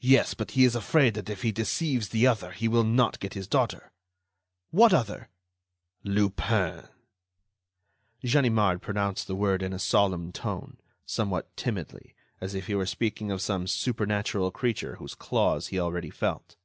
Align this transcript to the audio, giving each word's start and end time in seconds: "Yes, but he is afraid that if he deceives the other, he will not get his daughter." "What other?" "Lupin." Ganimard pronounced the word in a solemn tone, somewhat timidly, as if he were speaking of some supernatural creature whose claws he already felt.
"Yes, 0.00 0.34
but 0.34 0.50
he 0.58 0.64
is 0.64 0.74
afraid 0.74 1.14
that 1.14 1.30
if 1.30 1.42
he 1.42 1.52
deceives 1.52 2.08
the 2.08 2.26
other, 2.26 2.50
he 2.50 2.66
will 2.66 2.82
not 2.82 3.20
get 3.20 3.34
his 3.34 3.46
daughter." 3.46 3.92
"What 4.72 4.92
other?" 4.92 5.28
"Lupin." 6.02 6.88
Ganimard 8.24 8.82
pronounced 8.82 9.28
the 9.28 9.36
word 9.36 9.62
in 9.62 9.72
a 9.72 9.78
solemn 9.78 10.32
tone, 10.32 10.78
somewhat 11.06 11.56
timidly, 11.56 12.16
as 12.40 12.56
if 12.56 12.66
he 12.66 12.74
were 12.74 12.84
speaking 12.84 13.30
of 13.30 13.40
some 13.40 13.68
supernatural 13.68 14.50
creature 14.50 14.96
whose 14.96 15.14
claws 15.14 15.68
he 15.68 15.78
already 15.78 16.10
felt. 16.10 16.56